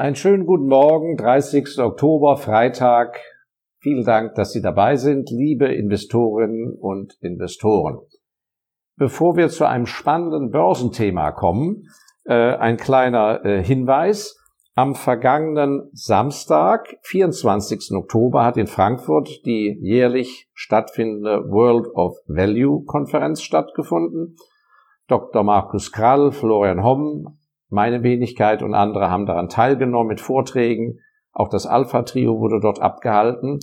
Einen 0.00 0.16
schönen 0.16 0.46
guten 0.46 0.66
Morgen, 0.66 1.18
30. 1.18 1.78
Oktober, 1.78 2.38
Freitag. 2.38 3.20
Vielen 3.80 4.02
Dank, 4.02 4.34
dass 4.34 4.50
Sie 4.50 4.62
dabei 4.62 4.96
sind, 4.96 5.28
liebe 5.28 5.66
Investorinnen 5.66 6.72
und 6.72 7.18
Investoren. 7.20 7.98
Bevor 8.96 9.36
wir 9.36 9.50
zu 9.50 9.66
einem 9.66 9.84
spannenden 9.84 10.52
Börsenthema 10.52 11.32
kommen, 11.32 11.82
äh, 12.24 12.32
ein 12.32 12.78
kleiner 12.78 13.44
äh, 13.44 13.62
Hinweis. 13.62 14.38
Am 14.74 14.94
vergangenen 14.94 15.90
Samstag, 15.92 16.96
24. 17.02 17.94
Oktober, 17.94 18.42
hat 18.42 18.56
in 18.56 18.68
Frankfurt 18.68 19.44
die 19.44 19.78
jährlich 19.82 20.48
stattfindende 20.54 21.44
World 21.50 21.88
of 21.94 22.16
Value 22.26 22.84
Konferenz 22.86 23.42
stattgefunden. 23.42 24.36
Dr. 25.08 25.42
Markus 25.42 25.92
Krall, 25.92 26.32
Florian 26.32 26.82
Homm, 26.82 27.39
meine 27.70 28.02
Wenigkeit 28.02 28.62
und 28.62 28.74
andere 28.74 29.10
haben 29.10 29.26
daran 29.26 29.48
teilgenommen 29.48 30.08
mit 30.08 30.20
Vorträgen. 30.20 30.98
Auch 31.32 31.48
das 31.48 31.66
Alpha-Trio 31.66 32.40
wurde 32.40 32.60
dort 32.60 32.80
abgehalten. 32.80 33.60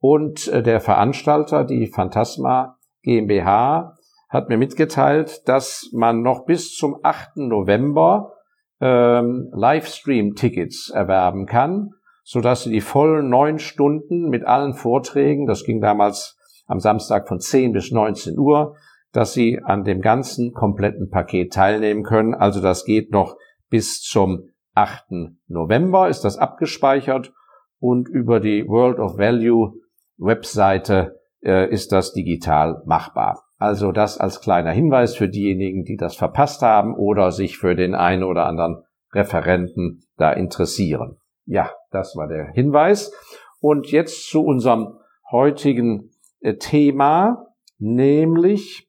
Und 0.00 0.48
äh, 0.48 0.62
der 0.62 0.80
Veranstalter, 0.80 1.64
die 1.64 1.86
Phantasma 1.86 2.78
GmbH, 3.02 3.96
hat 4.28 4.48
mir 4.48 4.56
mitgeteilt, 4.56 5.46
dass 5.46 5.90
man 5.92 6.22
noch 6.22 6.46
bis 6.46 6.74
zum 6.74 6.96
8. 7.02 7.36
November 7.36 8.32
ähm, 8.80 9.50
Livestream-Tickets 9.52 10.90
erwerben 10.90 11.46
kann, 11.46 11.90
so 12.24 12.40
dass 12.40 12.64
Sie 12.64 12.70
die 12.70 12.80
vollen 12.80 13.28
neun 13.28 13.58
Stunden 13.58 14.30
mit 14.30 14.44
allen 14.44 14.72
Vorträgen, 14.72 15.46
das 15.46 15.64
ging 15.64 15.80
damals 15.80 16.38
am 16.66 16.80
Samstag 16.80 17.28
von 17.28 17.40
10 17.40 17.72
bis 17.72 17.92
19 17.92 18.38
Uhr, 18.38 18.74
dass 19.12 19.32
Sie 19.34 19.60
an 19.62 19.84
dem 19.84 20.00
ganzen 20.00 20.52
kompletten 20.52 21.10
Paket 21.10 21.52
teilnehmen 21.52 22.02
können. 22.02 22.34
Also 22.34 22.60
das 22.60 22.84
geht 22.84 23.12
noch 23.12 23.36
bis 23.68 24.00
zum 24.00 24.48
8. 24.74 25.04
November 25.48 26.08
ist 26.08 26.22
das 26.22 26.38
abgespeichert 26.38 27.32
und 27.78 28.08
über 28.08 28.40
die 28.40 28.66
World 28.66 28.98
of 28.98 29.18
Value 29.18 29.74
Webseite 30.16 31.20
äh, 31.42 31.70
ist 31.70 31.92
das 31.92 32.12
digital 32.12 32.82
machbar. 32.86 33.42
Also 33.58 33.92
das 33.92 34.18
als 34.18 34.40
kleiner 34.40 34.70
Hinweis 34.70 35.14
für 35.14 35.28
diejenigen, 35.28 35.84
die 35.84 35.96
das 35.96 36.16
verpasst 36.16 36.62
haben 36.62 36.94
oder 36.96 37.30
sich 37.30 37.58
für 37.58 37.74
den 37.74 37.94
einen 37.94 38.24
oder 38.24 38.46
anderen 38.46 38.82
Referenten 39.12 40.04
da 40.16 40.32
interessieren. 40.32 41.18
Ja, 41.44 41.70
das 41.90 42.16
war 42.16 42.28
der 42.28 42.48
Hinweis. 42.52 43.12
Und 43.60 43.90
jetzt 43.92 44.28
zu 44.28 44.42
unserem 44.42 44.98
heutigen 45.30 46.10
äh, 46.40 46.54
Thema, 46.54 47.46
nämlich 47.78 48.88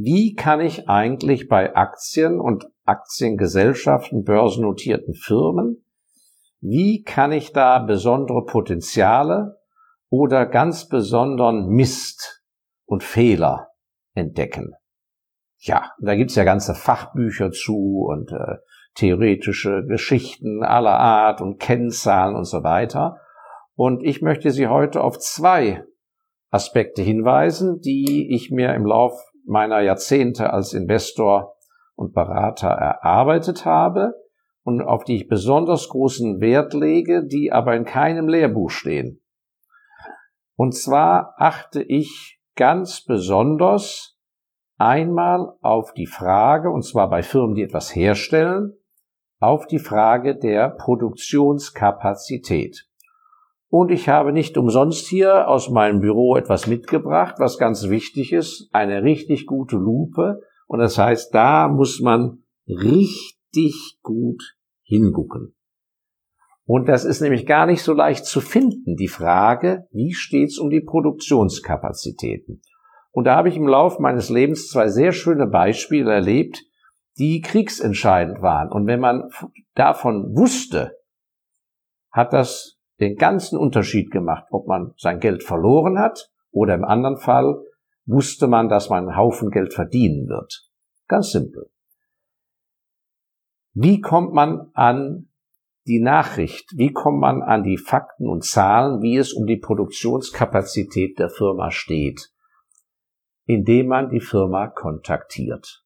wie 0.00 0.36
kann 0.36 0.60
ich 0.60 0.88
eigentlich 0.88 1.48
bei 1.48 1.74
Aktien 1.74 2.38
und 2.38 2.70
Aktiengesellschaften, 2.84 4.22
börsennotierten 4.22 5.14
Firmen, 5.14 5.84
wie 6.60 7.02
kann 7.02 7.32
ich 7.32 7.52
da 7.52 7.80
besondere 7.80 8.44
Potenziale 8.44 9.58
oder 10.08 10.46
ganz 10.46 10.88
besonderen 10.88 11.66
Mist 11.66 12.44
und 12.84 13.02
Fehler 13.02 13.70
entdecken? 14.14 14.74
Ja, 15.56 15.90
da 16.00 16.14
gibt's 16.14 16.36
ja 16.36 16.44
ganze 16.44 16.76
Fachbücher 16.76 17.50
zu 17.50 18.06
und 18.08 18.30
äh, 18.30 18.58
theoretische 18.94 19.84
Geschichten 19.84 20.62
aller 20.62 20.96
Art 20.96 21.40
und 21.40 21.58
Kennzahlen 21.58 22.36
und 22.36 22.44
so 22.44 22.62
weiter. 22.62 23.18
Und 23.74 24.04
ich 24.04 24.22
möchte 24.22 24.52
Sie 24.52 24.68
heute 24.68 25.02
auf 25.02 25.18
zwei 25.18 25.82
Aspekte 26.50 27.02
hinweisen, 27.02 27.80
die 27.80 28.32
ich 28.32 28.52
mir 28.52 28.74
im 28.74 28.86
Lauf 28.86 29.20
meiner 29.48 29.80
Jahrzehnte 29.80 30.52
als 30.52 30.74
Investor 30.74 31.56
und 31.96 32.12
Berater 32.12 32.68
erarbeitet 32.68 33.64
habe 33.64 34.14
und 34.62 34.82
auf 34.82 35.04
die 35.04 35.16
ich 35.16 35.28
besonders 35.28 35.88
großen 35.88 36.40
Wert 36.40 36.74
lege, 36.74 37.24
die 37.24 37.50
aber 37.50 37.74
in 37.74 37.84
keinem 37.84 38.28
Lehrbuch 38.28 38.70
stehen. 38.70 39.22
Und 40.56 40.74
zwar 40.74 41.34
achte 41.38 41.82
ich 41.82 42.40
ganz 42.56 43.04
besonders 43.04 44.18
einmal 44.76 45.54
auf 45.60 45.94
die 45.94 46.06
Frage, 46.06 46.70
und 46.70 46.82
zwar 46.82 47.08
bei 47.08 47.22
Firmen, 47.22 47.54
die 47.54 47.62
etwas 47.62 47.94
herstellen, 47.94 48.74
auf 49.40 49.66
die 49.66 49.78
Frage 49.78 50.36
der 50.36 50.70
Produktionskapazität. 50.70 52.87
Und 53.70 53.90
ich 53.90 54.08
habe 54.08 54.32
nicht 54.32 54.56
umsonst 54.56 55.06
hier 55.06 55.48
aus 55.48 55.68
meinem 55.68 56.00
Büro 56.00 56.36
etwas 56.36 56.66
mitgebracht, 56.66 57.34
was 57.38 57.58
ganz 57.58 57.88
wichtig 57.88 58.32
ist, 58.32 58.68
eine 58.72 59.02
richtig 59.02 59.46
gute 59.46 59.76
Lupe. 59.76 60.40
Und 60.66 60.78
das 60.78 60.96
heißt, 60.96 61.34
da 61.34 61.68
muss 61.68 62.00
man 62.00 62.44
richtig 62.66 63.98
gut 64.02 64.42
hingucken. 64.82 65.54
Und 66.64 66.88
das 66.88 67.04
ist 67.04 67.20
nämlich 67.20 67.46
gar 67.46 67.66
nicht 67.66 67.82
so 67.82 67.92
leicht 67.92 68.24
zu 68.24 68.40
finden, 68.40 68.96
die 68.96 69.08
Frage, 69.08 69.86
wie 69.90 70.12
steht's 70.12 70.58
um 70.58 70.70
die 70.70 70.82
Produktionskapazitäten? 70.82 72.60
Und 73.10 73.24
da 73.24 73.36
habe 73.36 73.48
ich 73.48 73.56
im 73.56 73.66
Laufe 73.66 74.00
meines 74.00 74.28
Lebens 74.28 74.68
zwei 74.68 74.88
sehr 74.88 75.12
schöne 75.12 75.46
Beispiele 75.46 76.12
erlebt, 76.12 76.62
die 77.18 77.40
kriegsentscheidend 77.40 78.42
waren. 78.42 78.70
Und 78.70 78.86
wenn 78.86 79.00
man 79.00 79.30
davon 79.74 80.36
wusste, 80.36 80.92
hat 82.10 82.32
das 82.32 82.77
den 83.00 83.16
ganzen 83.16 83.58
Unterschied 83.58 84.10
gemacht, 84.10 84.46
ob 84.50 84.66
man 84.66 84.92
sein 84.96 85.20
Geld 85.20 85.44
verloren 85.44 85.98
hat 85.98 86.30
oder 86.50 86.74
im 86.74 86.84
anderen 86.84 87.18
Fall 87.18 87.62
wusste 88.06 88.46
man, 88.46 88.68
dass 88.68 88.88
man 88.88 89.08
einen 89.08 89.16
Haufen 89.16 89.50
Geld 89.50 89.74
verdienen 89.74 90.28
wird. 90.28 90.68
Ganz 91.06 91.30
simpel. 91.30 91.70
Wie 93.74 94.00
kommt 94.00 94.32
man 94.32 94.70
an 94.74 95.28
die 95.86 96.00
Nachricht? 96.00 96.72
Wie 96.76 96.92
kommt 96.92 97.20
man 97.20 97.42
an 97.42 97.62
die 97.62 97.78
Fakten 97.78 98.26
und 98.28 98.44
Zahlen, 98.44 99.02
wie 99.02 99.16
es 99.16 99.32
um 99.32 99.46
die 99.46 99.56
Produktionskapazität 99.56 101.18
der 101.18 101.30
Firma 101.30 101.70
steht? 101.70 102.30
Indem 103.44 103.88
man 103.88 104.10
die 104.10 104.20
Firma 104.20 104.66
kontaktiert. 104.66 105.84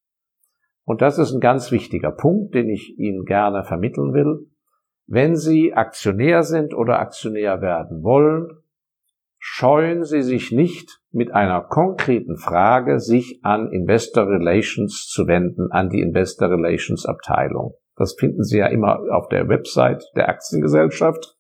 Und 0.85 1.03
das 1.03 1.19
ist 1.19 1.33
ein 1.33 1.41
ganz 1.41 1.71
wichtiger 1.71 2.11
Punkt, 2.11 2.55
den 2.55 2.69
ich 2.69 2.99
Ihnen 2.99 3.25
gerne 3.25 3.63
vermitteln 3.63 4.15
will. 4.15 4.51
Wenn 5.15 5.37
Sie 5.37 5.75
Aktionär 5.75 6.43
sind 6.43 6.73
oder 6.73 6.99
Aktionär 6.99 7.61
werden 7.61 8.03
wollen, 8.03 8.49
scheuen 9.39 10.05
Sie 10.05 10.23
sich 10.23 10.53
nicht, 10.53 11.03
mit 11.11 11.35
einer 11.35 11.61
konkreten 11.61 12.39
Frage 12.39 12.99
sich 12.99 13.41
an 13.43 13.71
Investor 13.71 14.27
Relations 14.27 15.07
zu 15.07 15.27
wenden, 15.27 15.71
an 15.71 15.91
die 15.91 16.01
Investor 16.01 16.49
Relations 16.49 17.05
Abteilung. 17.05 17.75
Das 17.95 18.15
finden 18.15 18.43
Sie 18.43 18.57
ja 18.57 18.69
immer 18.69 19.01
auf 19.11 19.29
der 19.29 19.51
Website 19.51 20.03
der 20.17 20.31
Aktiengesellschaft, 20.31 21.37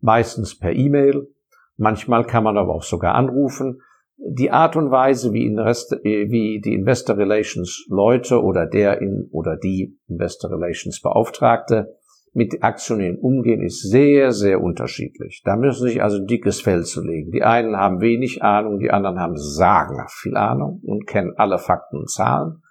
meistens 0.00 0.58
per 0.58 0.72
E-Mail. 0.72 1.28
Manchmal 1.76 2.24
kann 2.24 2.44
man 2.44 2.56
aber 2.56 2.76
auch 2.76 2.82
sogar 2.82 3.14
anrufen. 3.14 3.82
Die 4.16 4.50
Art 4.50 4.74
und 4.74 4.90
Weise, 4.90 5.34
wie, 5.34 5.44
Invest 5.44 5.92
wie 5.92 6.62
die 6.64 6.72
Investor 6.72 7.18
Relations 7.18 7.84
Leute 7.90 8.42
oder 8.42 8.64
der 8.64 9.02
in, 9.02 9.28
oder 9.32 9.58
die 9.58 9.98
Investor 10.08 10.50
Relations 10.50 11.02
Beauftragte 11.02 11.95
mit 12.36 12.62
Aktionären 12.62 13.18
umgehen, 13.18 13.62
ist 13.62 13.80
sehr, 13.80 14.30
sehr 14.30 14.60
unterschiedlich. 14.60 15.40
Da 15.42 15.56
müssen 15.56 15.88
sich 15.88 16.02
also 16.02 16.18
dickes 16.18 16.60
Fell 16.60 16.84
zu 16.84 17.02
legen. 17.02 17.30
Die 17.30 17.42
einen 17.42 17.76
haben 17.78 18.02
wenig 18.02 18.42
Ahnung, 18.42 18.78
die 18.78 18.90
anderen 18.90 19.18
haben 19.18 19.38
sagenhaft 19.38 20.12
viel 20.12 20.36
Ahnung 20.36 20.80
und 20.84 21.06
kennen 21.06 21.32
alle 21.36 21.58
Fakten 21.58 21.96
und 21.96 22.10
Zahlen. 22.10 22.62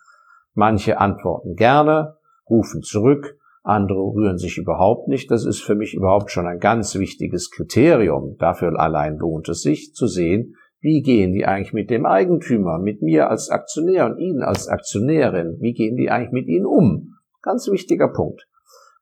Manche 0.54 1.00
antworten 1.00 1.56
gerne, 1.56 2.18
rufen 2.48 2.84
zurück, 2.84 3.40
andere 3.64 3.98
rühren 3.98 4.38
sich 4.38 4.60
überhaupt 4.60 5.08
nicht. 5.08 5.32
Das 5.32 5.46
ist 5.46 5.62
für 5.62 5.74
mich 5.74 5.96
überhaupt 5.96 6.30
schon 6.30 6.46
ein 6.46 6.60
ganz 6.60 6.94
wichtiges 6.94 7.50
Kriterium. 7.50 8.36
Dafür 8.38 8.80
allein 8.80 9.18
lohnt 9.18 9.50
es 9.50 9.64
sich 9.64 9.96
zu 9.96 10.06
sehen, 10.06 10.54
wie 10.80 11.02
gehen 11.02 11.34
die 11.34 11.48
eigentlich 11.48 11.74
mit 11.74 11.90
dem 11.90 12.06
Eigentümer, 12.06 12.78
mit 12.78 13.02
mir 13.02 13.32
als 13.32 13.50
Aktionär 13.50 14.06
und 14.06 14.20
Ihnen 14.20 14.44
als 14.44 14.68
Aktionärin, 14.68 15.58
wie 15.60 15.74
gehen 15.74 15.96
die 15.96 16.12
eigentlich 16.12 16.34
mit 16.34 16.48
Ihnen 16.48 16.68
um? 16.68 17.16
Ganz 17.42 17.68
wichtiger 17.68 18.10
Punkt. 18.10 18.46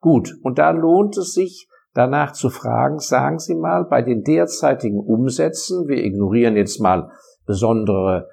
Gut, 0.04 0.36
und 0.42 0.60
da 0.60 0.72
lohnt 0.72 1.18
es 1.18 1.32
sich, 1.32 1.70
danach 1.94 2.34
zu 2.34 2.50
fragen, 2.50 3.00
sagen 3.00 3.40
Sie 3.40 3.56
mal, 3.56 3.86
bei 3.86 4.02
den 4.02 4.22
derzeitigen 4.22 5.00
Umsätzen, 5.00 5.88
wir 5.88 6.04
ignorieren 6.04 6.58
jetzt 6.58 6.82
mal 6.82 7.10
besondere 7.46 8.28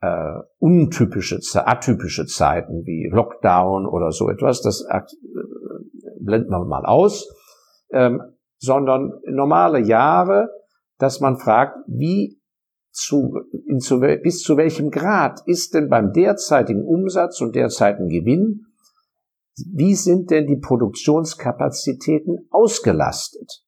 äh, 0.00 0.34
untypische, 0.58 1.40
atypische 1.66 2.26
Zeiten 2.26 2.84
wie 2.84 3.10
Lockdown 3.12 3.86
oder 3.86 4.12
so 4.12 4.30
etwas, 4.30 4.62
das 4.62 4.86
äh, 4.88 5.00
blenden 6.20 6.50
wir 6.50 6.64
mal 6.64 6.86
aus, 6.86 7.28
ähm, 7.90 8.22
sondern 8.58 9.14
normale 9.26 9.80
Jahre, 9.80 10.48
dass 10.98 11.18
man 11.18 11.38
fragt, 11.38 11.76
wie 11.88 12.40
zu, 12.92 13.34
in 13.66 13.80
zu, 13.80 13.98
bis 13.98 14.44
zu 14.44 14.56
welchem 14.56 14.92
Grad 14.92 15.40
ist 15.46 15.74
denn 15.74 15.88
beim 15.88 16.12
derzeitigen 16.12 16.84
Umsatz 16.84 17.40
und 17.40 17.56
derzeitigen 17.56 18.10
Gewinn 18.10 18.65
wie 19.56 19.94
sind 19.94 20.30
denn 20.30 20.46
die 20.46 20.56
Produktionskapazitäten 20.56 22.46
ausgelastet? 22.50 23.64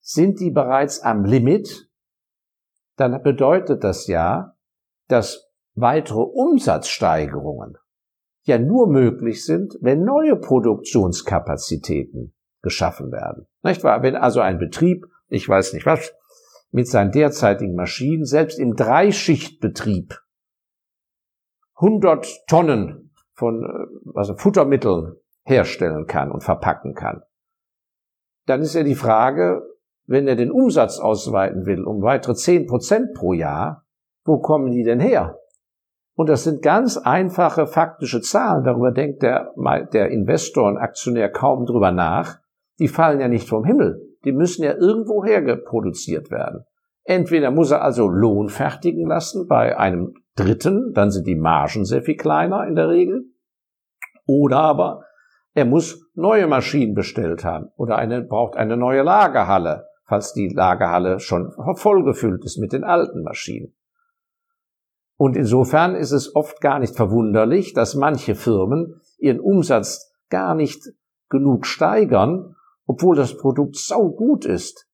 Sind 0.00 0.38
die 0.40 0.50
bereits 0.50 1.00
am 1.00 1.24
Limit? 1.24 1.90
Dann 2.96 3.22
bedeutet 3.22 3.82
das 3.82 4.06
ja, 4.06 4.56
dass 5.08 5.50
weitere 5.74 6.20
Umsatzsteigerungen 6.20 7.76
ja 8.44 8.58
nur 8.58 8.86
möglich 8.88 9.44
sind, 9.44 9.76
wenn 9.80 10.04
neue 10.04 10.36
Produktionskapazitäten 10.36 12.32
geschaffen 12.62 13.10
werden. 13.10 13.46
Nicht 13.62 13.82
wahr? 13.82 14.02
Wenn 14.02 14.14
also 14.14 14.40
ein 14.40 14.58
Betrieb, 14.58 15.06
ich 15.28 15.48
weiß 15.48 15.72
nicht 15.72 15.86
was, 15.86 16.14
mit 16.70 16.88
seinen 16.88 17.10
derzeitigen 17.10 17.74
Maschinen, 17.74 18.24
selbst 18.24 18.58
im 18.58 18.76
Dreischichtbetrieb 18.76 20.20
100 21.74 22.46
Tonnen 22.46 23.05
von 23.36 23.64
also 24.14 24.34
Futtermitteln 24.34 25.14
herstellen 25.44 26.06
kann 26.06 26.32
und 26.32 26.42
verpacken 26.42 26.94
kann, 26.94 27.22
dann 28.46 28.62
ist 28.62 28.74
ja 28.74 28.82
die 28.82 28.94
Frage, 28.94 29.62
wenn 30.06 30.26
er 30.26 30.36
den 30.36 30.50
Umsatz 30.50 30.98
ausweiten 30.98 31.66
will 31.66 31.84
um 31.84 32.02
weitere 32.02 32.34
10 32.34 32.66
Prozent 32.66 33.14
pro 33.14 33.32
Jahr, 33.32 33.84
wo 34.24 34.38
kommen 34.38 34.70
die 34.70 34.82
denn 34.82 35.00
her? 35.00 35.38
Und 36.14 36.28
das 36.30 36.44
sind 36.44 36.62
ganz 36.62 36.96
einfache 36.96 37.66
faktische 37.66 38.22
Zahlen. 38.22 38.64
Darüber 38.64 38.90
denkt 38.90 39.22
der, 39.22 39.52
der 39.92 40.10
Investor 40.10 40.66
und 40.66 40.78
Aktionär 40.78 41.30
kaum 41.30 41.66
drüber 41.66 41.92
nach. 41.92 42.38
Die 42.78 42.88
fallen 42.88 43.20
ja 43.20 43.28
nicht 43.28 43.48
vom 43.48 43.64
Himmel. 43.64 44.00
Die 44.24 44.32
müssen 44.32 44.64
ja 44.64 44.72
irgendwo 44.74 45.24
hergeproduziert 45.24 46.30
werden. 46.30 46.64
Entweder 47.06 47.52
muss 47.52 47.70
er 47.70 47.82
also 47.82 48.08
Lohn 48.08 48.48
fertigen 48.48 49.06
lassen 49.06 49.46
bei 49.46 49.78
einem 49.78 50.14
Dritten, 50.34 50.92
dann 50.92 51.10
sind 51.10 51.26
die 51.26 51.36
Margen 51.36 51.84
sehr 51.84 52.02
viel 52.02 52.16
kleiner 52.16 52.66
in 52.66 52.74
der 52.74 52.88
Regel. 52.88 53.26
Oder 54.26 54.58
aber 54.58 55.04
er 55.54 55.64
muss 55.64 56.10
neue 56.14 56.48
Maschinen 56.48 56.94
bestellt 56.94 57.44
haben 57.44 57.68
oder 57.76 57.96
eine, 57.96 58.22
braucht 58.22 58.56
eine 58.56 58.76
neue 58.76 59.02
Lagerhalle, 59.02 59.86
falls 60.04 60.32
die 60.32 60.48
Lagerhalle 60.48 61.20
schon 61.20 61.52
vollgefüllt 61.76 62.44
ist 62.44 62.58
mit 62.58 62.72
den 62.72 62.84
alten 62.84 63.22
Maschinen. 63.22 63.72
Und 65.16 65.36
insofern 65.36 65.94
ist 65.94 66.12
es 66.12 66.34
oft 66.34 66.60
gar 66.60 66.80
nicht 66.80 66.96
verwunderlich, 66.96 67.72
dass 67.72 67.94
manche 67.94 68.34
Firmen 68.34 69.00
ihren 69.16 69.40
Umsatz 69.40 70.12
gar 70.28 70.54
nicht 70.54 70.82
genug 71.30 71.66
steigern, 71.66 72.56
obwohl 72.84 73.16
das 73.16 73.36
Produkt 73.36 73.76
sau 73.76 74.10
gut 74.10 74.44
ist. 74.44 74.85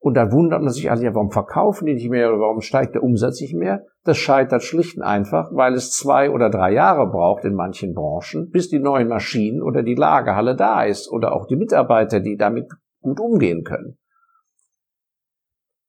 Und 0.00 0.14
da 0.14 0.30
wundert 0.30 0.62
man 0.62 0.72
sich 0.72 0.90
alle, 0.90 1.02
ja, 1.02 1.14
warum 1.14 1.30
verkaufen 1.30 1.86
die 1.86 1.94
nicht 1.94 2.08
mehr 2.08 2.28
oder 2.28 2.40
warum 2.40 2.60
steigt 2.60 2.94
der 2.94 3.02
Umsatz 3.02 3.40
nicht 3.40 3.54
mehr? 3.54 3.84
Das 4.04 4.16
scheitert 4.16 4.62
schlicht 4.62 4.96
und 4.96 5.02
einfach, 5.02 5.50
weil 5.52 5.74
es 5.74 5.90
zwei 5.90 6.30
oder 6.30 6.50
drei 6.50 6.72
Jahre 6.72 7.10
braucht 7.10 7.44
in 7.44 7.54
manchen 7.54 7.94
Branchen, 7.94 8.50
bis 8.50 8.68
die 8.68 8.78
neuen 8.78 9.08
Maschinen 9.08 9.60
oder 9.60 9.82
die 9.82 9.96
Lagerhalle 9.96 10.54
da 10.54 10.84
ist 10.84 11.10
oder 11.10 11.34
auch 11.34 11.46
die 11.46 11.56
Mitarbeiter, 11.56 12.20
die 12.20 12.36
damit 12.36 12.68
gut 13.00 13.18
umgehen 13.18 13.64
können. 13.64 13.98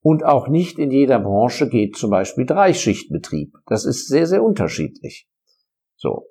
Und 0.01 0.23
auch 0.23 0.47
nicht 0.47 0.79
in 0.79 0.91
jeder 0.91 1.19
Branche 1.19 1.69
geht 1.69 1.95
zum 1.95 2.09
Beispiel 2.09 2.45
Dreischichtbetrieb. 2.45 3.53
Das 3.67 3.85
ist 3.85 4.07
sehr, 4.07 4.25
sehr 4.25 4.43
unterschiedlich. 4.43 5.27
So. 5.95 6.25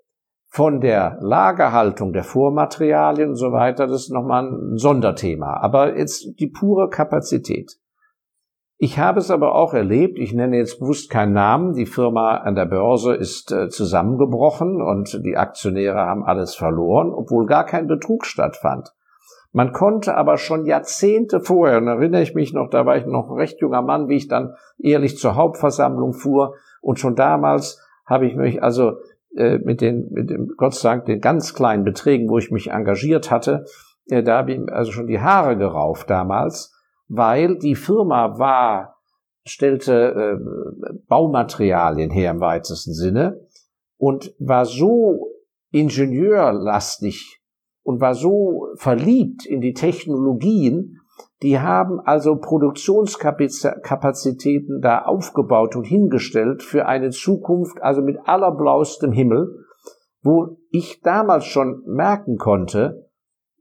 Von 0.51 0.81
der 0.81 1.19
Lagerhaltung 1.21 2.13
der 2.13 2.25
Vormaterialien 2.25 3.31
und 3.31 3.37
so 3.37 3.53
weiter, 3.53 3.87
das 3.87 4.05
ist 4.05 4.11
nochmal 4.11 4.49
ein 4.49 4.79
Sonderthema. 4.79 5.59
Aber 5.59 5.97
jetzt 5.97 6.41
die 6.41 6.49
pure 6.49 6.89
Kapazität. 6.89 7.79
Ich 8.81 8.99
habe 8.99 9.19
es 9.19 9.31
aber 9.33 9.57
auch 9.57 9.75
erlebt, 9.75 10.21
ich 10.21 10.33
nenne 10.33 10.57
jetzt 10.57 10.79
bewusst 10.79 11.11
keinen 11.11 11.33
Namen, 11.33 11.75
die 11.75 11.85
Firma 11.85 12.37
an 12.37 12.55
der 12.55 12.67
Börse 12.67 13.13
ist 13.13 13.51
äh, 13.51 13.69
zusammengebrochen 13.69 14.81
und 14.81 15.21
die 15.25 15.37
Aktionäre 15.37 15.99
haben 15.99 16.25
alles 16.25 16.55
verloren, 16.55 17.13
obwohl 17.13 17.47
gar 17.47 17.67
kein 17.67 17.89
Betrug 17.89 18.25
stattfand. 18.25 18.95
Man 19.51 19.73
konnte 19.73 20.15
aber 20.15 20.37
schon 20.37 20.65
Jahrzehnte 20.65 21.41
vorher, 21.41 21.79
und 21.79 21.89
erinnere 21.89 22.23
ich 22.23 22.37
mich 22.37 22.53
noch, 22.53 22.71
da 22.71 22.87
war 22.87 22.97
ich 22.97 23.05
noch 23.05 23.31
ein 23.31 23.37
recht 23.37 23.61
junger 23.61 23.83
Mann, 23.83 24.09
wie 24.09 24.17
ich 24.17 24.29
dann 24.29 24.55
ehrlich 24.79 25.19
zur 25.19 25.35
Hauptversammlung 25.35 26.13
fuhr, 26.13 26.55
und 26.81 27.01
schon 27.01 27.17
damals 27.17 27.83
habe 28.07 28.27
ich 28.27 28.37
mich 28.37 28.63
also 28.63 28.99
mit 29.31 29.81
den, 29.81 30.09
mit 30.11 30.31
dem, 30.31 30.55
Gott 30.57 30.75
sei 30.75 30.91
Dank, 30.91 31.05
den 31.05 31.21
ganz 31.21 31.55
kleinen 31.55 31.85
Beträgen, 31.85 32.29
wo 32.29 32.39
ich 32.39 32.51
mich 32.51 32.71
engagiert 32.71 33.31
hatte, 33.31 33.67
äh, 34.09 34.23
da 34.23 34.39
habe 34.39 34.53
ich 34.53 34.73
also 34.73 34.93
schon 34.93 35.07
die 35.07 35.21
Haare 35.21 35.57
gerauft 35.57 36.11
damals, 36.11 36.75
weil 37.09 37.59
die 37.59 37.75
Firma 37.75 38.39
war, 38.39 38.97
stellte 39.45 40.39
äh, 40.39 40.95
Baumaterialien 41.09 42.11
her 42.11 42.33
im 42.33 42.41
weitesten 42.41 42.93
Sinne 42.93 43.47
und 43.97 44.35
war 44.39 44.67
so 44.67 45.29
ingenieurlastig 45.71 47.41
und 47.83 48.01
war 48.01 48.15
so 48.15 48.69
verliebt 48.77 49.47
in 49.47 49.61
die 49.61 49.73
Technologien, 49.73 50.99
die 51.43 51.61
haben 51.61 52.01
also 52.01 52.37
Produktionskapazitäten 52.37 54.81
da 54.81 55.03
aufgebaut 55.03 55.77
und 55.77 55.85
hingestellt 55.85 56.65
für 56.65 56.87
eine 56.87 57.11
Zukunft, 57.11 57.81
also 57.81 58.03
mit 58.03 58.19
allerblauestem 58.25 59.13
Himmel, 59.13 59.67
wo 60.23 60.59
ich 60.71 61.01
damals 61.03 61.45
schon 61.45 61.85
merken 61.87 62.39
konnte, 62.39 63.09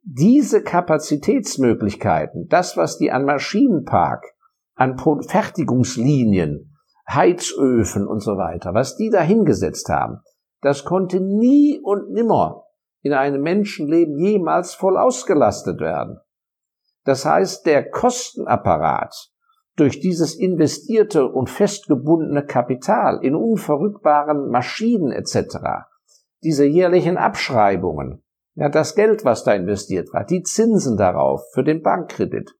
diese 0.01 0.63
Kapazitätsmöglichkeiten, 0.63 2.47
das, 2.47 2.77
was 2.77 2.97
die 2.97 3.11
an 3.11 3.25
Maschinenpark, 3.25 4.25
an 4.73 4.97
Fertigungslinien, 4.97 6.73
Heizöfen 7.09 8.07
und 8.07 8.21
so 8.21 8.37
weiter, 8.37 8.73
was 8.73 8.95
die 8.95 9.09
da 9.09 9.21
hingesetzt 9.21 9.89
haben, 9.89 10.21
das 10.61 10.83
konnte 10.83 11.19
nie 11.19 11.79
und 11.83 12.11
nimmer 12.11 12.63
in 13.01 13.13
einem 13.13 13.41
Menschenleben 13.41 14.17
jemals 14.17 14.73
voll 14.73 14.97
ausgelastet 14.97 15.79
werden. 15.79 16.19
Das 17.07 17.23
heißt, 17.23 17.65
der 17.65 17.89
Kostenapparat 17.89 19.31
durch 19.77 20.01
dieses 20.01 20.35
investierte 20.35 21.25
und 21.25 21.49
festgebundene 21.49 22.45
Kapital 22.45 23.23
in 23.23 23.33
unverrückbaren 23.33 24.49
Maschinen 24.49 25.13
etc., 25.13 25.85
diese 26.43 26.65
jährlichen 26.65 27.15
Abschreibungen, 27.15 28.25
ja, 28.55 28.67
das 28.67 28.93
Geld, 28.93 29.23
was 29.23 29.45
da 29.45 29.53
investiert 29.53 30.11
war, 30.11 30.25
die 30.25 30.43
Zinsen 30.43 30.97
darauf 30.97 31.49
für 31.53 31.63
den 31.63 31.81
Bankkredit, 31.81 32.53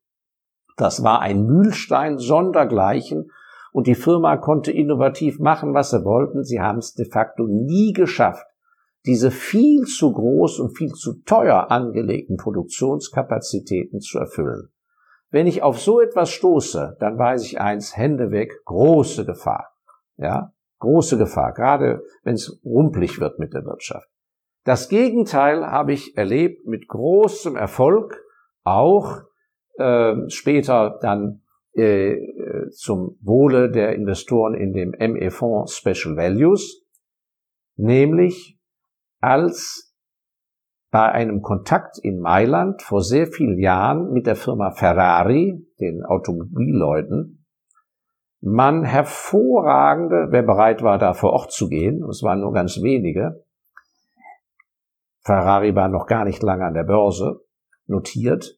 das 0.77 1.03
war 1.03 1.19
ein 1.19 1.43
Mühlstein 1.43 2.17
sondergleichen 2.17 3.29
und 3.73 3.85
die 3.85 3.95
Firma 3.95 4.38
konnte 4.38 4.71
innovativ 4.71 5.39
machen, 5.39 5.73
was 5.73 5.89
sie 5.89 6.05
wollten. 6.05 6.45
Sie 6.45 6.61
haben 6.61 6.77
es 6.77 6.93
de 6.93 7.05
facto 7.05 7.47
nie 7.47 7.91
geschafft, 7.91 8.47
diese 9.05 9.31
viel 9.31 9.83
zu 9.85 10.11
groß 10.11 10.59
und 10.59 10.77
viel 10.77 10.91
zu 10.91 11.21
teuer 11.23 11.71
angelegten 11.71 12.38
Produktionskapazitäten 12.38 13.99
zu 14.01 14.19
erfüllen. 14.19 14.69
Wenn 15.29 15.47
ich 15.47 15.61
auf 15.61 15.79
so 15.79 15.99
etwas 16.01 16.29
stoße, 16.31 16.97
dann 16.99 17.17
weiß 17.17 17.44
ich 17.45 17.59
eins, 17.59 17.97
Hände 17.97 18.31
weg, 18.31 18.53
große 18.65 19.25
Gefahr. 19.25 19.73
Ja, 20.17 20.53
große 20.79 21.17
Gefahr, 21.17 21.53
gerade 21.53 22.03
wenn 22.23 22.35
es 22.35 22.59
rumpelig 22.63 23.19
wird 23.19 23.39
mit 23.39 23.53
der 23.53 23.65
Wirtschaft. 23.65 24.07
Das 24.63 24.89
Gegenteil 24.89 25.65
habe 25.65 25.93
ich 25.93 26.17
erlebt 26.17 26.65
mit 26.65 26.88
großem 26.88 27.55
Erfolg, 27.55 28.21
auch 28.63 29.21
äh, 29.77 30.15
später 30.27 30.98
dann 31.01 31.41
äh, 31.74 32.17
zum 32.72 33.17
Wohle 33.22 33.69
der 33.69 33.93
Investoren 33.93 34.55
in 34.55 34.74
dem 34.74 34.91
ME-Fonds 34.91 35.77
Special 35.77 36.17
Values, 36.17 36.83
nämlich 37.75 38.56
als 39.27 39.93
bei 40.89 41.12
einem 41.12 41.41
Kontakt 41.41 41.98
in 42.01 42.22
Mailand 42.22 42.81
vor 42.81 43.01
sehr 43.01 43.27
vielen 43.27 43.60
Jahren 43.60 44.13
mit 44.13 44.25
der 44.25 44.38
Firma 44.38 44.72
Ferrari, 44.72 45.67
den 45.81 46.05
Automobilleuten, 46.05 47.46
man 48.39 48.86
hervorragende, 48.86 50.27
wer 50.29 50.43
bereit 50.43 50.81
war, 50.81 50.98
da 50.98 51.13
vor 51.13 51.34
Ort 51.34 51.51
zu 51.51 51.67
gehen, 51.67 52.01
es 52.10 52.24
waren 52.24 52.39
nur 52.39 52.53
ganz 52.53 52.81
wenige, 52.81 53.43
Ferrari 55.25 55.75
war 55.75 55.89
noch 55.89 56.07
gar 56.07 56.24
nicht 56.24 56.41
lange 56.41 56.63
an 56.63 56.74
der 56.74 56.86
Börse 56.86 57.41
notiert, 57.86 58.57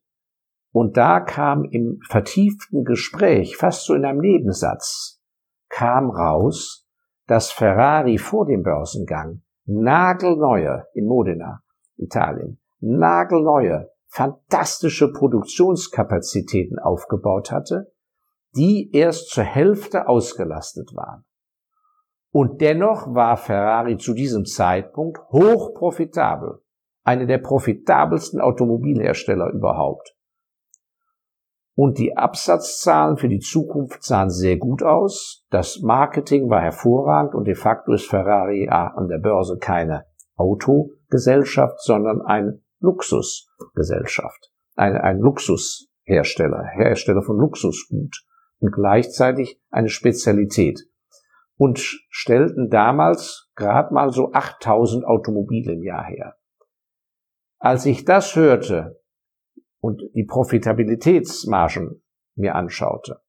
und 0.72 0.98
da 0.98 1.20
kam 1.20 1.64
im 1.64 2.00
vertieften 2.08 2.84
Gespräch, 2.84 3.58
fast 3.58 3.86
so 3.86 3.96
in 3.96 4.06
einem 4.06 4.20
Nebensatz, 4.20 5.20
kam 5.68 6.12
raus, 6.12 6.88
dass 7.26 7.52
Ferrari 7.52 8.20
vor 8.20 8.46
dem 8.46 8.62
Börsengang 8.62 9.42
nagelneue 9.70 10.88
in 10.94 11.06
Modena, 11.06 11.62
Italien, 11.98 12.60
nagelneue, 12.80 13.92
fantastische 14.08 15.12
Produktionskapazitäten 15.12 16.80
aufgebaut 16.80 17.52
hatte, 17.52 17.92
die 18.56 18.90
erst 18.92 19.30
zur 19.30 19.44
Hälfte 19.44 20.08
ausgelastet 20.08 20.96
waren. 20.96 21.24
Und 22.32 22.62
dennoch 22.62 23.14
war 23.14 23.38
Ferrari 23.38 23.98
zu 23.98 24.14
diesem 24.14 24.46
Zeitpunkt 24.46 25.20
hoch 25.32 25.74
profitabel, 25.74 26.62
eine 27.04 27.28
der 27.28 27.40
profitabelsten 27.40 28.40
Automobilhersteller 28.40 29.52
überhaupt. 29.52 30.16
Und 31.82 31.98
die 31.98 32.18
Absatzzahlen 32.18 33.16
für 33.16 33.30
die 33.30 33.40
Zukunft 33.40 34.04
sahen 34.04 34.30
sehr 34.30 34.58
gut 34.58 34.84
aus. 34.84 35.46
Das 35.50 35.80
Marketing 35.80 36.50
war 36.50 36.60
hervorragend 36.60 37.34
und 37.36 37.46
de 37.48 37.56
facto 37.56 37.94
ist 37.94 38.10
Ferrari 38.10 38.68
an 38.68 39.08
der 39.08 39.20
Börse 39.20 39.58
keine 39.60 40.04
Autogesellschaft, 40.36 41.82
sondern 41.82 42.22
eine 42.22 42.60
Luxusgesellschaft. 42.82 44.52
Ein, 44.76 44.98
ein 44.98 45.20
Luxushersteller, 45.20 46.66
Hersteller 46.66 47.22
von 47.22 47.38
Luxusgut 47.38 48.26
und 48.60 48.74
gleichzeitig 48.74 49.62
eine 49.70 49.88
Spezialität. 49.88 50.82
Und 51.56 51.80
stellten 52.10 52.70
damals 52.70 53.50
gerade 53.56 53.94
mal 53.94 54.12
so 54.12 54.34
8000 54.34 55.06
Automobile 55.06 55.72
im 55.72 55.84
Jahr 55.84 56.04
her. 56.04 56.36
Als 57.58 57.86
ich 57.86 58.04
das 58.04 58.36
hörte 58.36 59.00
und 59.80 60.02
die 60.14 60.26
Profitabilitätsmargen 60.26 62.02
mir 62.36 62.56
anschaute 62.56 63.22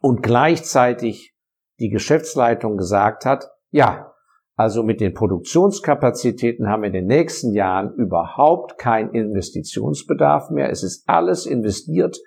und 0.00 0.22
gleichzeitig 0.22 1.34
die 1.78 1.90
Geschäftsleitung 1.90 2.76
gesagt 2.76 3.24
hat, 3.24 3.48
ja, 3.70 4.12
also 4.56 4.82
mit 4.82 5.00
den 5.00 5.14
Produktionskapazitäten 5.14 6.68
haben 6.68 6.82
wir 6.82 6.88
in 6.88 6.92
den 6.92 7.06
nächsten 7.06 7.54
Jahren 7.54 7.94
überhaupt 7.94 8.76
keinen 8.76 9.14
Investitionsbedarf 9.14 10.50
mehr. 10.50 10.68
Es 10.70 10.82
ist 10.82 11.08
alles 11.08 11.46
investiert 11.46 12.18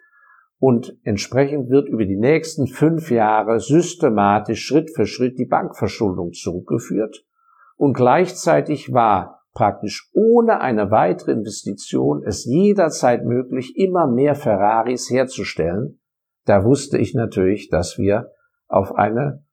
und 0.58 0.98
entsprechend 1.04 1.70
wird 1.70 1.90
über 1.90 2.06
die 2.06 2.18
nächsten 2.18 2.66
fünf 2.66 3.12
Jahre 3.12 3.60
systematisch 3.60 4.66
Schritt 4.66 4.90
für 4.96 5.06
Schritt 5.06 5.38
die 5.38 5.46
Bankverschuldung 5.46 6.32
zurückgeführt. 6.34 7.24
Und 7.76 7.94
gleichzeitig 7.94 8.94
war 8.94 9.43
praktisch 9.54 10.10
ohne 10.14 10.62
eine 10.62 10.92
weitere 10.92 11.32
Investition 11.32 12.24
es 12.24 12.46
jederzeit 12.46 13.24
möglich, 13.24 13.78
immer 13.78 14.08
mehr 14.08 14.36
Ferraris 14.36 15.10
herzustellen. 15.10 16.00
Da 16.46 16.66
wusste 16.66 16.98
ich 16.98 17.14
natürlich, 17.14 17.70
dass 17.70 17.98
wir 17.98 18.32
auf 18.68 18.96
eine, 18.96 19.44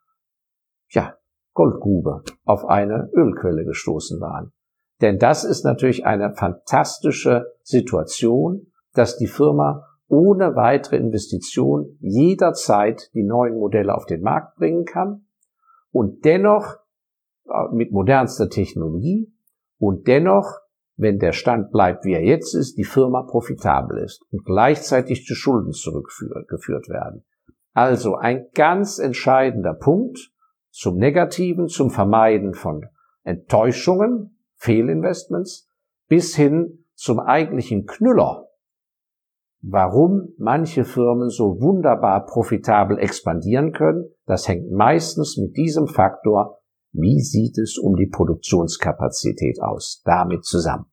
ja, 0.88 1.16
Goldgrube, 1.52 2.22
auf 2.44 2.64
eine 2.64 3.10
Ölquelle 3.12 3.64
gestoßen 3.64 4.20
waren. 4.20 4.52
Denn 5.00 5.18
das 5.18 5.44
ist 5.44 5.64
natürlich 5.64 6.06
eine 6.06 6.34
fantastische 6.34 7.52
Situation, 7.62 8.72
dass 8.94 9.16
die 9.16 9.26
Firma 9.26 9.86
ohne 10.08 10.56
weitere 10.56 10.96
Investition 10.96 11.96
jederzeit 12.00 13.10
die 13.14 13.22
neuen 13.22 13.58
Modelle 13.58 13.94
auf 13.94 14.06
den 14.06 14.22
Markt 14.22 14.56
bringen 14.56 14.84
kann 14.84 15.26
und 15.92 16.24
dennoch 16.24 16.76
äh, 17.46 17.72
mit 17.72 17.92
modernster 17.92 18.48
Technologie 18.48 19.32
und 19.80 20.06
dennoch, 20.06 20.60
wenn 20.96 21.18
der 21.18 21.32
Stand 21.32 21.72
bleibt, 21.72 22.04
wie 22.04 22.12
er 22.12 22.22
jetzt 22.22 22.54
ist, 22.54 22.76
die 22.76 22.84
Firma 22.84 23.22
profitabel 23.22 23.98
ist 23.98 24.22
und 24.30 24.44
gleichzeitig 24.44 25.24
die 25.26 25.34
Schulden 25.34 25.72
zurückgeführt 25.72 26.88
werden. 26.88 27.24
Also 27.72 28.16
ein 28.16 28.48
ganz 28.54 28.98
entscheidender 28.98 29.74
Punkt 29.74 30.30
zum 30.70 30.98
Negativen, 30.98 31.68
zum 31.68 31.90
Vermeiden 31.90 32.52
von 32.52 32.86
Enttäuschungen, 33.22 34.38
Fehlinvestments 34.56 35.68
bis 36.08 36.36
hin 36.36 36.84
zum 36.94 37.18
eigentlichen 37.18 37.86
Knüller, 37.86 38.48
warum 39.62 40.34
manche 40.36 40.84
Firmen 40.84 41.30
so 41.30 41.60
wunderbar 41.60 42.26
profitabel 42.26 42.98
expandieren 42.98 43.72
können, 43.72 44.10
das 44.26 44.46
hängt 44.46 44.70
meistens 44.70 45.38
mit 45.38 45.56
diesem 45.56 45.86
Faktor, 45.86 46.59
wie 46.92 47.20
sieht 47.20 47.58
es 47.58 47.78
um 47.78 47.96
die 47.96 48.08
Produktionskapazität 48.08 49.62
aus, 49.62 50.02
damit 50.04 50.44
zusammen. 50.44 50.86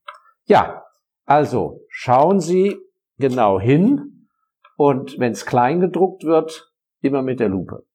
Ja, 0.46 0.84
also 1.25 1.82
schauen 1.89 2.39
Sie 2.39 2.77
genau 3.18 3.60
hin 3.60 4.30
und 4.77 5.20
wenn 5.20 5.34
es 5.34 5.46
klein 5.46 5.80
gedruckt 5.80 6.24
wird, 6.24 6.72
immer 7.01 7.22
mit 7.22 7.39
der 7.39 7.50
Lupe. 7.50 7.86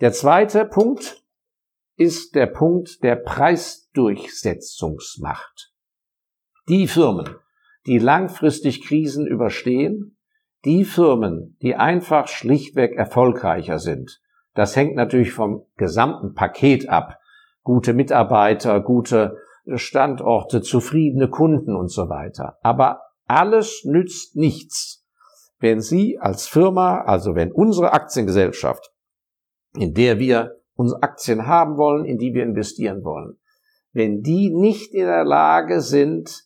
Der 0.00 0.12
zweite 0.12 0.64
Punkt 0.64 1.22
ist 1.96 2.34
der 2.34 2.46
Punkt 2.46 3.02
der 3.02 3.16
Preisdurchsetzungsmacht. 3.16 5.72
Die 6.68 6.86
Firmen, 6.86 7.34
die 7.86 7.98
langfristig 7.98 8.84
Krisen 8.84 9.26
überstehen, 9.26 10.18
die 10.64 10.84
Firmen, 10.84 11.56
die 11.62 11.74
einfach 11.76 12.28
schlichtweg 12.28 12.94
erfolgreicher 12.96 13.78
sind. 13.78 14.20
Das 14.56 14.74
hängt 14.74 14.96
natürlich 14.96 15.32
vom 15.32 15.66
gesamten 15.76 16.34
Paket 16.34 16.88
ab. 16.88 17.18
Gute 17.62 17.92
Mitarbeiter, 17.92 18.80
gute 18.80 19.36
Standorte, 19.74 20.62
zufriedene 20.62 21.28
Kunden 21.28 21.76
und 21.76 21.90
so 21.90 22.08
weiter. 22.08 22.56
Aber 22.62 23.02
alles 23.26 23.82
nützt 23.84 24.34
nichts, 24.34 25.04
wenn 25.58 25.80
Sie 25.80 26.18
als 26.18 26.46
Firma, 26.46 27.02
also 27.02 27.34
wenn 27.34 27.52
unsere 27.52 27.92
Aktiengesellschaft, 27.92 28.92
in 29.76 29.92
der 29.92 30.18
wir 30.18 30.56
unsere 30.74 31.02
Aktien 31.02 31.46
haben 31.46 31.76
wollen, 31.76 32.04
in 32.04 32.18
die 32.18 32.32
wir 32.32 32.42
investieren 32.42 33.04
wollen, 33.04 33.38
wenn 33.92 34.22
die 34.22 34.50
nicht 34.50 34.94
in 34.94 35.06
der 35.06 35.24
Lage 35.24 35.80
sind, 35.80 36.44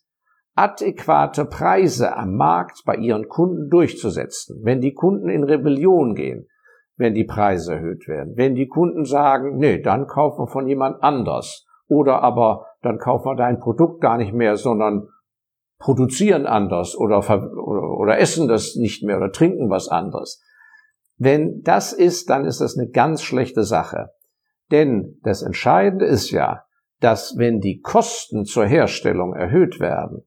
adäquate 0.55 1.45
Preise 1.45 2.17
am 2.17 2.35
Markt 2.35 2.83
bei 2.85 2.97
ihren 2.97 3.29
Kunden 3.29 3.69
durchzusetzen. 3.71 4.61
Wenn 4.63 4.81
die 4.81 4.95
Kunden 4.95 5.29
in 5.29 5.45
Rebellion 5.45 6.15
gehen, 6.15 6.49
wenn 7.01 7.15
die 7.15 7.25
Preise 7.25 7.77
erhöht 7.77 8.07
werden, 8.09 8.37
wenn 8.37 8.55
die 8.55 8.69
Kunden 8.69 9.07
sagen, 9.07 9.57
nee, 9.57 9.81
dann 9.81 10.07
kaufen 10.07 10.43
wir 10.43 10.49
von 10.49 10.69
jemand 10.69 11.03
anders 11.03 11.67
oder 11.89 12.23
aber 12.23 12.67
dann 12.83 12.99
kaufen 12.99 13.25
wir 13.25 13.37
dein 13.37 13.59
Produkt 13.59 14.03
gar 14.03 14.19
nicht 14.19 14.35
mehr, 14.35 14.59
sondern 14.59 15.09
produzieren 15.79 16.45
anders 16.45 16.95
oder, 16.95 17.21
oder, 17.21 17.99
oder 17.99 18.19
essen 18.19 18.49
das 18.49 18.77
nicht 18.77 19.03
mehr 19.03 19.17
oder 19.17 19.33
trinken 19.33 19.71
was 19.71 19.89
anderes. 19.89 20.43
Wenn 21.17 21.63
das 21.63 21.95
ist, 21.95 22.29
dann 22.29 22.45
ist 22.45 22.61
das 22.61 22.77
eine 22.77 22.91
ganz 22.91 23.23
schlechte 23.23 23.65
Sache. 23.65 24.11
Denn 24.71 25.19
das 25.23 25.41
Entscheidende 25.41 26.05
ist 26.05 26.31
ja, 26.31 26.65
dass 27.01 27.39
wenn 27.39 27.61
die 27.61 27.81
Kosten 27.81 28.45
zur 28.45 28.67
Herstellung 28.67 29.35
erhöht 29.35 29.81
werden, 29.81 30.27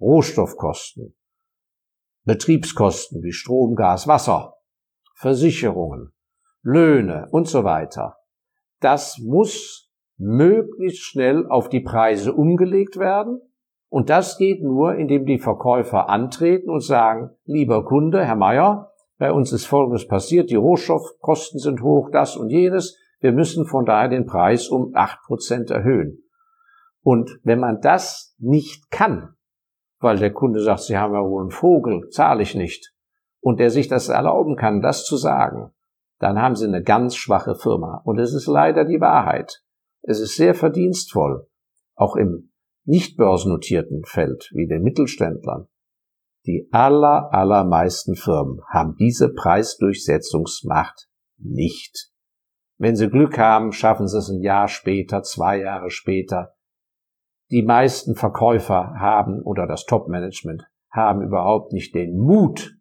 Rohstoffkosten, 0.00 1.14
Betriebskosten 2.24 3.22
wie 3.22 3.32
Strom, 3.32 3.74
Gas, 3.74 4.08
Wasser, 4.08 4.54
Versicherungen, 5.16 6.13
Löhne 6.64 7.28
und 7.30 7.46
so 7.46 7.62
weiter. 7.62 8.16
Das 8.80 9.18
muss 9.18 9.92
möglichst 10.16 11.04
schnell 11.04 11.46
auf 11.46 11.68
die 11.68 11.80
Preise 11.80 12.32
umgelegt 12.32 12.98
werden. 12.98 13.40
Und 13.88 14.10
das 14.10 14.38
geht 14.38 14.62
nur, 14.62 14.96
indem 14.96 15.26
die 15.26 15.38
Verkäufer 15.38 16.08
antreten 16.08 16.70
und 16.70 16.82
sagen, 16.82 17.30
lieber 17.44 17.84
Kunde, 17.84 18.24
Herr 18.24 18.34
Meier, 18.34 18.90
bei 19.18 19.30
uns 19.30 19.52
ist 19.52 19.66
Folgendes 19.66 20.08
passiert, 20.08 20.50
die 20.50 20.56
Rohstoffkosten 20.56 21.60
sind 21.60 21.82
hoch, 21.82 22.10
das 22.10 22.36
und 22.36 22.50
jenes. 22.50 22.98
Wir 23.20 23.32
müssen 23.32 23.66
von 23.66 23.84
daher 23.84 24.08
den 24.08 24.26
Preis 24.26 24.68
um 24.68 24.90
acht 24.94 25.20
Prozent 25.22 25.70
erhöhen. 25.70 26.24
Und 27.02 27.38
wenn 27.44 27.60
man 27.60 27.80
das 27.80 28.34
nicht 28.38 28.90
kann, 28.90 29.34
weil 30.00 30.18
der 30.18 30.32
Kunde 30.32 30.60
sagt, 30.60 30.80
Sie 30.80 30.96
haben 30.96 31.14
ja 31.14 31.22
wohl 31.22 31.42
einen 31.42 31.50
Vogel, 31.50 32.08
zahle 32.08 32.42
ich 32.42 32.54
nicht, 32.54 32.92
und 33.40 33.60
der 33.60 33.70
sich 33.70 33.88
das 33.88 34.08
erlauben 34.08 34.56
kann, 34.56 34.80
das 34.80 35.04
zu 35.04 35.16
sagen, 35.16 35.72
dann 36.24 36.40
haben 36.40 36.56
Sie 36.56 36.64
eine 36.66 36.82
ganz 36.82 37.16
schwache 37.16 37.54
Firma. 37.54 38.00
Und 38.06 38.18
es 38.18 38.32
ist 38.32 38.46
leider 38.46 38.86
die 38.86 38.98
Wahrheit. 38.98 39.62
Es 40.00 40.20
ist 40.20 40.36
sehr 40.36 40.54
verdienstvoll, 40.54 41.46
auch 41.96 42.16
im 42.16 42.50
nicht 42.86 43.18
börsennotierten 43.18 44.04
Feld 44.06 44.50
wie 44.54 44.66
den 44.66 44.82
Mittelständlern. 44.82 45.68
Die 46.46 46.66
aller, 46.72 47.28
allermeisten 47.30 48.14
Firmen 48.14 48.62
haben 48.72 48.96
diese 48.98 49.34
Preisdurchsetzungsmacht 49.34 51.10
nicht. 51.36 52.10
Wenn 52.78 52.96
sie 52.96 53.10
Glück 53.10 53.36
haben, 53.36 53.72
schaffen 53.72 54.08
sie 54.08 54.16
es 54.16 54.30
ein 54.30 54.40
Jahr 54.40 54.68
später, 54.68 55.22
zwei 55.24 55.58
Jahre 55.58 55.90
später, 55.90 56.54
die 57.50 57.62
meisten 57.62 58.14
Verkäufer 58.14 58.94
haben 58.98 59.42
oder 59.42 59.66
das 59.66 59.84
Top-Management 59.84 60.62
haben 60.90 61.20
überhaupt 61.20 61.74
nicht 61.74 61.94
den 61.94 62.16
Mut 62.16 62.78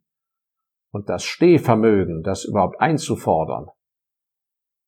und 0.93 1.09
das 1.09 1.23
Stehvermögen, 1.23 2.21
das 2.21 2.45
überhaupt 2.45 2.79
einzufordern. 2.79 3.65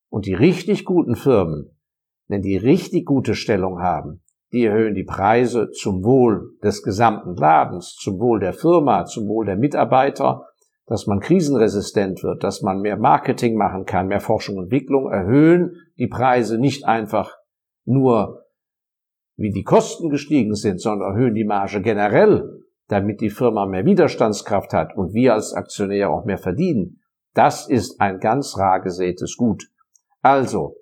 Und 0.08 0.24
die 0.26 0.34
richtig 0.34 0.84
guten 0.84 1.16
Firmen, 1.16 1.76
wenn 2.28 2.42
die 2.42 2.56
richtig 2.56 3.04
gute 3.04 3.34
Stellung 3.34 3.80
haben, 3.80 4.22
die 4.52 4.64
erhöhen 4.64 4.94
die 4.94 5.04
Preise 5.04 5.70
zum 5.72 6.04
Wohl 6.04 6.56
des 6.62 6.84
gesamten 6.84 7.34
Ladens, 7.34 7.96
zum 7.96 8.20
Wohl 8.20 8.38
der 8.38 8.52
Firma, 8.52 9.04
zum 9.04 9.26
Wohl 9.26 9.46
der 9.46 9.56
Mitarbeiter, 9.56 10.46
dass 10.86 11.08
man 11.08 11.18
krisenresistent 11.18 12.22
wird, 12.22 12.44
dass 12.44 12.62
man 12.62 12.80
mehr 12.80 12.96
Marketing 12.96 13.56
machen 13.56 13.84
kann, 13.84 14.06
mehr 14.06 14.20
Forschung 14.20 14.58
und 14.58 14.64
Entwicklung, 14.64 15.10
erhöhen 15.10 15.74
die 15.98 16.06
Preise 16.06 16.58
nicht 16.58 16.84
einfach 16.84 17.36
nur 17.84 18.44
wie 19.36 19.50
die 19.50 19.64
Kosten 19.64 20.08
gestiegen 20.08 20.54
sind, 20.54 20.80
sondern 20.80 21.14
erhöhen 21.14 21.34
die 21.34 21.44
Marge 21.44 21.82
generell, 21.82 22.62
damit 22.88 23.20
die 23.20 23.30
Firma 23.30 23.66
mehr 23.66 23.84
Widerstandskraft 23.84 24.72
hat 24.72 24.96
und 24.96 25.12
wir 25.12 25.34
als 25.34 25.52
Aktionäre 25.52 26.10
auch 26.10 26.24
mehr 26.24 26.38
verdienen. 26.38 27.00
Das 27.34 27.68
ist 27.68 28.00
ein 28.00 28.20
ganz 28.20 28.56
rar 28.56 28.80
gesätes 28.80 29.36
Gut. 29.36 29.68
Also, 30.22 30.76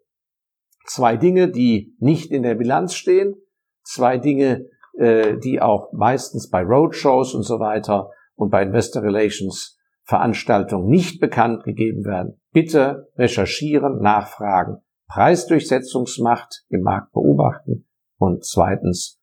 zwei 0.87 1.17
Dinge, 1.17 1.51
die 1.51 1.95
nicht 1.99 2.31
in 2.31 2.43
der 2.43 2.55
Bilanz 2.55 2.95
stehen, 2.95 3.35
zwei 3.83 4.19
Dinge, 4.19 4.67
äh, 4.95 5.37
die 5.39 5.61
auch 5.61 5.93
meistens 5.93 6.51
bei 6.51 6.63
Roadshows 6.63 7.35
und 7.35 7.43
so 7.43 7.59
weiter 7.59 8.11
und 8.37 8.51
bei 8.51 8.63
Investor 8.63 9.03
Relations 9.03 9.79
Veranstaltungen 10.05 10.87
nicht 10.87 11.21
bekannt 11.21 11.65
gegeben 11.65 12.05
werden. 12.05 12.41
Bitte 12.53 13.09
recherchieren, 13.17 14.01
nachfragen, 14.01 14.83
Preisdurchsetzungsmacht 15.09 16.65
im 16.69 16.83
Markt 16.83 17.13
beobachten 17.13 17.87
und 18.19 18.45
zweitens 18.45 19.21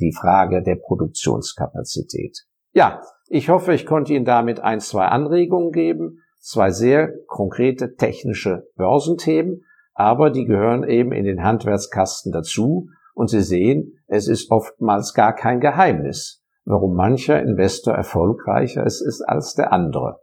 die 0.00 0.12
Frage 0.12 0.62
der 0.62 0.76
Produktionskapazität. 0.76 2.44
Ja, 2.72 3.00
ich 3.28 3.48
hoffe, 3.48 3.72
ich 3.72 3.86
konnte 3.86 4.12
Ihnen 4.12 4.24
damit 4.24 4.60
ein, 4.60 4.80
zwei 4.80 5.06
Anregungen 5.06 5.70
geben, 5.70 6.18
zwei 6.40 6.70
sehr 6.70 7.10
konkrete 7.26 7.94
technische 7.94 8.68
Börsenthemen, 8.76 9.64
aber 9.94 10.30
die 10.30 10.44
gehören 10.44 10.84
eben 10.84 11.12
in 11.12 11.24
den 11.24 11.42
Handwerkskasten 11.42 12.32
dazu 12.32 12.88
und 13.14 13.30
Sie 13.30 13.42
sehen, 13.42 13.92
es 14.08 14.28
ist 14.28 14.50
oftmals 14.50 15.14
gar 15.14 15.34
kein 15.34 15.60
Geheimnis, 15.60 16.42
warum 16.64 16.96
mancher 16.96 17.40
Investor 17.40 17.94
erfolgreicher 17.94 18.84
ist 18.84 19.22
als 19.22 19.54
der 19.54 19.72
andere. 19.72 20.20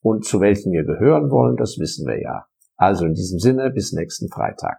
Und 0.00 0.24
zu 0.24 0.40
welchen 0.40 0.72
wir 0.72 0.84
gehören 0.84 1.30
wollen, 1.30 1.56
das 1.56 1.78
wissen 1.78 2.06
wir 2.06 2.20
ja. 2.20 2.46
Also 2.76 3.06
in 3.06 3.14
diesem 3.14 3.38
Sinne, 3.38 3.70
bis 3.70 3.92
nächsten 3.92 4.28
Freitag. 4.28 4.78